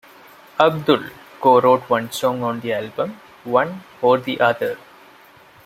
[0.59, 4.79] Abdul co-wrote one song on the album, "One or the Other".